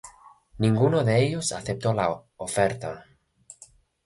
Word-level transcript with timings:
Ninguno 0.57 1.03
de 1.03 1.21
ellos 1.23 1.51
aceptó 1.51 1.93
la 1.93 2.09
oferta. 2.37 3.05